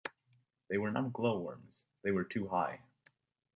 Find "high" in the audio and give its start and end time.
2.47-2.81